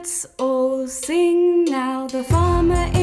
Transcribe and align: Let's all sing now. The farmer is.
Let's 0.00 0.26
all 0.38 0.88
sing 0.88 1.66
now. 1.66 2.06
The 2.06 2.24
farmer 2.24 2.88
is. 2.94 2.99